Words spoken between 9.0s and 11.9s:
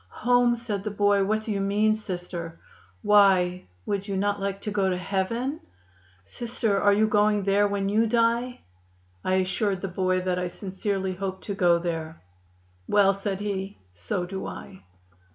I assured the boy that I sincerely hoped to go